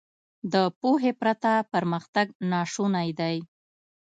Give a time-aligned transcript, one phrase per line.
[0.53, 3.37] •د پوهې پرته پرمختګ ناشونی دی.